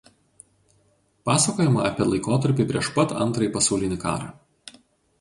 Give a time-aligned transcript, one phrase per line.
[1.31, 4.37] Pasakojama apie laikotarpį prieš pat Antrąjį pasaulinį karą.